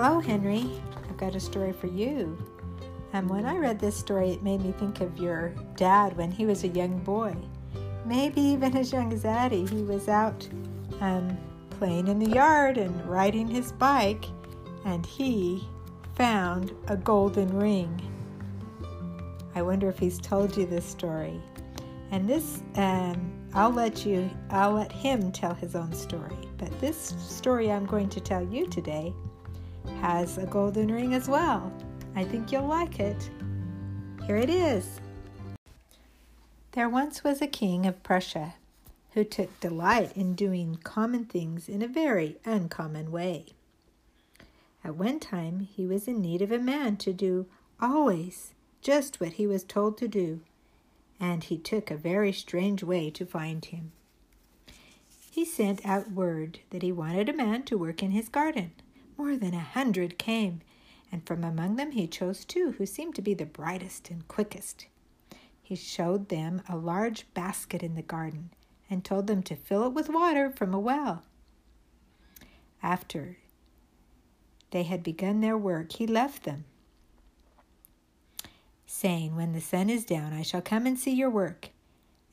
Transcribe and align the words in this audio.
Hello, 0.00 0.20
Henry. 0.20 0.70
I've 1.10 1.16
got 1.16 1.34
a 1.34 1.40
story 1.40 1.72
for 1.72 1.88
you. 1.88 2.38
And 3.12 3.28
when 3.28 3.44
I 3.44 3.56
read 3.56 3.80
this 3.80 3.96
story, 3.96 4.30
it 4.30 4.44
made 4.44 4.62
me 4.62 4.70
think 4.70 5.00
of 5.00 5.18
your 5.18 5.48
dad 5.74 6.16
when 6.16 6.30
he 6.30 6.46
was 6.46 6.62
a 6.62 6.68
young 6.68 7.00
boy. 7.00 7.34
Maybe 8.06 8.40
even 8.40 8.76
as 8.76 8.92
young 8.92 9.12
as 9.12 9.24
Addie. 9.24 9.66
He 9.66 9.82
was 9.82 10.06
out 10.06 10.48
um, 11.00 11.36
playing 11.70 12.06
in 12.06 12.20
the 12.20 12.30
yard 12.30 12.78
and 12.78 13.04
riding 13.06 13.48
his 13.48 13.72
bike, 13.72 14.26
and 14.84 15.04
he 15.04 15.66
found 16.14 16.72
a 16.86 16.96
golden 16.96 17.52
ring. 17.58 18.00
I 19.56 19.62
wonder 19.62 19.88
if 19.88 19.98
he's 19.98 20.20
told 20.20 20.56
you 20.56 20.64
this 20.64 20.86
story. 20.86 21.42
And 22.12 22.28
this, 22.28 22.62
um, 22.76 23.32
I'll 23.52 23.72
let 23.72 24.06
you, 24.06 24.30
I'll 24.50 24.74
let 24.74 24.92
him 24.92 25.32
tell 25.32 25.54
his 25.54 25.74
own 25.74 25.92
story. 25.92 26.38
But 26.56 26.80
this 26.80 27.16
story 27.18 27.72
I'm 27.72 27.84
going 27.84 28.08
to 28.10 28.20
tell 28.20 28.44
you 28.44 28.68
today 28.68 29.12
has 30.00 30.38
a 30.38 30.46
golden 30.46 30.92
ring 30.92 31.14
as 31.14 31.28
well. 31.28 31.72
I 32.14 32.24
think 32.24 32.52
you'll 32.52 32.66
like 32.66 33.00
it. 33.00 33.30
Here 34.26 34.36
it 34.36 34.50
is. 34.50 35.00
There 36.72 36.88
once 36.88 37.24
was 37.24 37.40
a 37.40 37.46
king 37.46 37.86
of 37.86 38.02
Prussia 38.02 38.54
who 39.12 39.24
took 39.24 39.58
delight 39.60 40.16
in 40.16 40.34
doing 40.34 40.78
common 40.84 41.24
things 41.24 41.68
in 41.68 41.82
a 41.82 41.88
very 41.88 42.36
uncommon 42.44 43.10
way. 43.10 43.46
At 44.84 44.96
one 44.96 45.18
time, 45.18 45.60
he 45.60 45.86
was 45.86 46.06
in 46.06 46.20
need 46.20 46.40
of 46.40 46.52
a 46.52 46.58
man 46.58 46.96
to 46.98 47.12
do 47.12 47.46
always 47.80 48.54
just 48.80 49.20
what 49.20 49.32
he 49.32 49.46
was 49.46 49.64
told 49.64 49.98
to 49.98 50.08
do, 50.08 50.40
and 51.18 51.42
he 51.42 51.58
took 51.58 51.90
a 51.90 51.96
very 51.96 52.32
strange 52.32 52.82
way 52.84 53.10
to 53.10 53.26
find 53.26 53.64
him. 53.64 53.92
He 55.30 55.44
sent 55.44 55.84
out 55.84 56.12
word 56.12 56.60
that 56.70 56.82
he 56.82 56.92
wanted 56.92 57.28
a 57.28 57.36
man 57.36 57.62
to 57.64 57.78
work 57.78 58.02
in 58.02 58.12
his 58.12 58.28
garden. 58.28 58.72
More 59.18 59.36
than 59.36 59.52
a 59.52 59.58
hundred 59.58 60.16
came, 60.16 60.60
and 61.10 61.26
from 61.26 61.42
among 61.42 61.74
them 61.74 61.90
he 61.90 62.06
chose 62.06 62.44
two 62.44 62.72
who 62.78 62.86
seemed 62.86 63.16
to 63.16 63.22
be 63.22 63.34
the 63.34 63.44
brightest 63.44 64.10
and 64.10 64.26
quickest. 64.28 64.86
He 65.60 65.74
showed 65.74 66.28
them 66.28 66.62
a 66.68 66.76
large 66.76 67.26
basket 67.34 67.82
in 67.82 67.96
the 67.96 68.02
garden 68.02 68.50
and 68.88 69.04
told 69.04 69.26
them 69.26 69.42
to 69.42 69.56
fill 69.56 69.84
it 69.86 69.92
with 69.92 70.08
water 70.08 70.50
from 70.50 70.72
a 70.72 70.78
well. 70.78 71.24
After 72.82 73.38
they 74.70 74.84
had 74.84 75.02
begun 75.02 75.40
their 75.40 75.58
work, 75.58 75.92
he 75.92 76.06
left 76.06 76.44
them, 76.44 76.64
saying, 78.86 79.34
When 79.34 79.52
the 79.52 79.60
sun 79.60 79.90
is 79.90 80.04
down, 80.04 80.32
I 80.32 80.42
shall 80.42 80.62
come 80.62 80.86
and 80.86 80.98
see 80.98 81.12
your 81.12 81.28
work, 81.28 81.70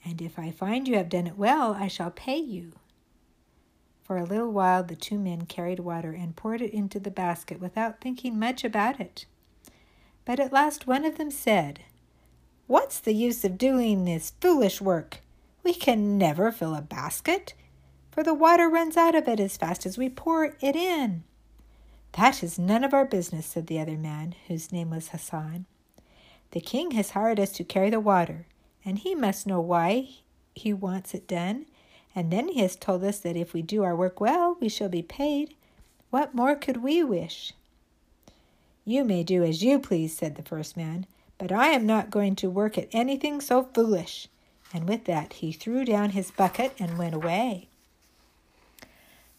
and 0.06 0.22
if 0.22 0.38
I 0.38 0.52
find 0.52 0.88
you 0.88 0.98
have 0.98 1.10
done 1.10 1.26
it 1.26 1.38
well, 1.38 1.74
I 1.74 1.88
shall 1.88 2.12
pay 2.12 2.38
you. 2.38 2.74
For 4.06 4.18
a 4.18 4.24
little 4.24 4.52
while 4.52 4.84
the 4.84 4.96
two 4.96 5.18
men 5.18 5.48
carried 5.48 5.80
water 5.80 6.12
and 6.12 6.36
poured 6.36 6.62
it 6.62 6.72
into 6.72 7.00
the 7.00 7.10
basket 7.10 7.60
without 7.60 8.00
thinking 8.00 8.38
much 8.38 8.64
about 8.64 9.00
it. 9.00 9.26
But 10.26 10.40
at 10.40 10.54
last 10.54 10.86
one 10.86 11.04
of 11.06 11.18
them 11.18 11.32
said, 11.32 11.80
What's 12.68 13.00
the 13.00 13.16
use 13.16 13.44
of 13.44 13.58
doing 13.58 14.06
this 14.06 14.34
foolish 14.40 14.80
work? 14.80 15.22
We 15.64 15.74
can 15.74 16.20
never 16.20 16.52
fill 16.52 16.76
a 16.76 16.82
basket, 16.82 17.56
for 18.12 18.22
the 18.22 18.36
water 18.36 18.70
runs 18.70 18.96
out 18.96 19.16
of 19.16 19.28
it 19.28 19.40
as 19.40 19.58
fast 19.58 19.88
as 19.88 19.98
we 19.98 20.10
pour 20.10 20.56
it 20.62 20.76
in. 20.76 21.24
That 22.12 22.44
is 22.44 22.60
none 22.60 22.84
of 22.84 22.94
our 22.94 23.06
business, 23.06 23.48
said 23.48 23.66
the 23.66 23.80
other 23.80 23.98
man, 23.98 24.36
whose 24.48 24.72
name 24.72 24.92
was 24.92 25.10
Hassan. 25.10 25.66
The 26.52 26.62
king 26.62 26.92
has 26.92 27.12
hired 27.12 27.40
us 27.40 27.52
to 27.54 27.64
carry 27.64 27.90
the 27.90 28.00
water, 28.00 28.46
and 28.86 29.00
he 29.00 29.16
must 29.16 29.48
know 29.48 29.60
why 29.60 30.10
he 30.54 30.74
wants 30.74 31.16
it 31.16 31.28
done 31.28 31.66
and 32.16 32.32
then 32.32 32.48
he 32.48 32.62
has 32.62 32.76
told 32.76 33.04
us 33.04 33.20
that 33.20 33.36
if 33.36 33.54
we 33.54 33.62
do 33.62 33.84
our 33.84 33.96
work 33.96 34.22
well, 34.22 34.58
we 34.62 34.70
shall 34.70 34.90
be 34.90 35.02
paid. 35.02 35.54
What 36.10 36.34
more 36.34 36.56
could 36.56 36.78
we 36.78 37.04
wish? 37.04 37.54
You 38.86 39.04
may 39.04 39.24
do 39.24 39.44
as 39.44 39.64
you 39.64 39.80
please, 39.80 40.16
said 40.16 40.36
the 40.36 40.44
first 40.44 40.78
man, 40.78 41.06
but 41.38 41.52
I 41.52 41.68
am 41.68 41.86
not 41.86 42.12
going 42.12 42.36
to 42.38 42.50
work 42.50 42.78
at 42.78 42.88
anything 42.94 43.42
so 43.42 43.64
foolish. 43.74 44.30
And 44.74 44.88
with 44.88 45.06
that, 45.06 45.34
he 45.34 45.52
threw 45.52 45.84
down 45.84 46.12
his 46.12 46.32
bucket 46.32 46.74
and 46.80 46.98
went 46.98 47.16
away. 47.16 47.68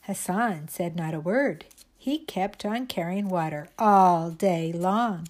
Hassan 0.02 0.68
said 0.68 0.94
not 0.94 1.14
a 1.14 1.20
word. 1.20 1.64
He 1.98 2.18
kept 2.18 2.64
on 2.64 2.86
carrying 2.86 3.28
water 3.28 3.68
all 3.78 4.30
day 4.30 4.72
long. 4.72 5.28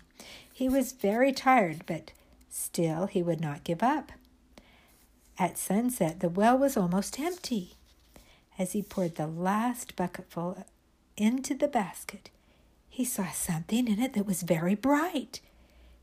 He 0.53 0.69
was 0.69 0.93
very 0.93 1.33
tired, 1.33 1.85
but 1.87 2.11
still 2.51 3.06
he 3.06 3.23
would 3.23 3.41
not 3.41 3.65
give 3.65 3.83
up. 3.83 4.12
At 5.39 5.59
sunset, 5.59 6.21
the 6.21 6.29
well 6.29 6.57
was 6.57 6.77
almost 6.77 7.21
empty. 7.21 7.75
As 8.59 8.73
he 8.73 8.83
poured 8.83 9.17
the 9.17 9.27
last 9.27 9.95
bucketful 9.97 10.65
into 11.17 11.55
the 11.55 11.69
basket, 11.69 12.31
he 12.89 13.05
saw 13.05 13.31
something 13.31 13.87
in 13.87 14.01
it 14.01 14.15
that 14.15 14.27
was 14.27 14.43
very 14.43 14.75
bright. 14.75 15.41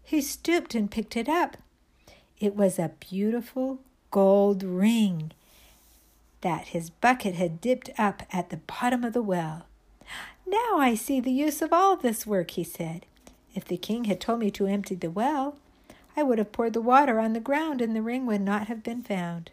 He 0.04 0.22
stooped 0.22 0.76
and 0.76 0.92
picked 0.92 1.18
it 1.18 1.28
up. 1.28 1.58
It 2.40 2.56
was 2.56 2.78
a 2.78 2.92
beautiful 3.00 3.80
gold 4.12 4.62
ring 4.62 5.32
that 6.42 6.68
his 6.68 6.90
bucket 6.92 7.34
had 7.36 7.62
dipped 7.62 7.90
up 7.98 8.24
at 8.32 8.50
the 8.50 8.58
bottom 8.58 9.04
of 9.04 9.14
the 9.14 9.24
well. 9.24 9.66
Now 10.46 10.78
I 10.78 10.94
see 10.94 11.20
the 11.20 11.32
use 11.32 11.62
of 11.62 11.74
all 11.74 11.96
this 11.96 12.28
work, 12.28 12.52
he 12.52 12.64
said. 12.64 13.06
If 13.56 13.66
the 13.66 13.78
king 13.78 14.04
had 14.06 14.20
told 14.20 14.40
me 14.40 14.52
to 14.52 14.68
empty 14.68 14.94
the 14.94 15.10
well, 15.10 15.58
I 16.16 16.24
would 16.24 16.38
have 16.38 16.52
poured 16.52 16.74
the 16.74 16.82
water 16.82 17.20
on 17.20 17.34
the 17.34 17.40
ground 17.40 17.82
and 17.82 17.96
the 17.96 18.02
ring 18.02 18.26
would 18.28 18.42
not 18.42 18.68
have 18.68 18.84
been 18.84 19.02
found. 19.02 19.52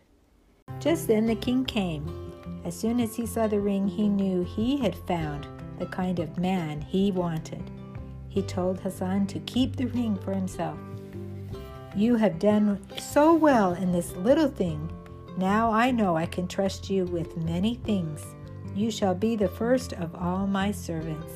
Just 0.78 1.09
then 1.09 1.26
the 1.26 1.34
king 1.34 1.65
came. 1.65 2.32
As 2.65 2.78
soon 2.78 3.00
as 3.00 3.16
he 3.16 3.26
saw 3.26 3.47
the 3.47 3.60
ring, 3.60 3.88
he 3.88 4.09
knew 4.09 4.44
he 4.44 4.76
had 4.76 4.94
found 4.94 5.47
the 5.78 5.87
kind 5.87 6.19
of 6.19 6.38
man 6.38 6.81
he 6.82 7.10
wanted. 7.10 7.62
He 8.28 8.43
told 8.43 8.78
Hassan 8.81 9.26
to 9.28 9.41
keep 9.41 9.76
the 9.76 9.87
ring 9.87 10.16
for 10.16 10.32
himself. 10.32 10.78
You 11.97 12.16
have 12.16 12.38
done 12.38 12.78
so 12.99 13.34
well 13.34 13.72
in 13.72 13.91
this 13.91 14.12
little 14.12 14.49
thing. 14.49 14.93
Now 15.37 15.72
I 15.72 15.91
know 15.91 16.16
I 16.16 16.26
can 16.26 16.47
trust 16.47 16.91
you 16.91 17.06
with 17.06 17.37
many 17.38 17.76
things. 17.76 18.22
You 18.75 18.91
shall 18.91 19.15
be 19.15 19.34
the 19.34 19.49
first 19.49 19.94
of 19.94 20.15
all 20.15 20.47
my 20.47 20.70
servants. 20.70 21.32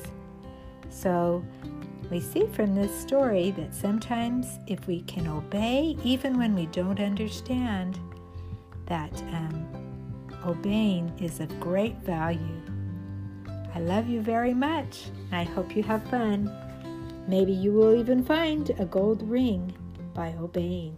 So 0.89 1.43
we 2.09 2.19
see 2.19 2.45
from 2.47 2.75
this 2.75 2.93
story 2.97 3.51
that 3.51 3.73
sometimes 3.73 4.59
if 4.67 4.85
we 4.87 5.01
can 5.01 5.27
obey, 5.27 5.97
even 6.03 6.37
when 6.37 6.55
we 6.55 6.67
don't 6.67 6.99
understand, 6.99 7.99
that 8.85 9.11
um, 9.33 9.67
obeying 10.45 11.11
is 11.19 11.39
of 11.39 11.59
great 11.59 11.97
value. 11.97 12.61
I 13.73 13.79
love 13.79 14.07
you 14.07 14.21
very 14.21 14.53
much. 14.53 15.05
I 15.31 15.43
hope 15.43 15.75
you 15.75 15.83
have 15.83 16.07
fun. 16.09 16.51
Maybe 17.27 17.51
you 17.51 17.73
will 17.73 17.99
even 17.99 18.23
find 18.23 18.69
a 18.79 18.85
gold 18.85 19.27
ring 19.27 19.73
by 20.13 20.33
obeying. 20.39 20.95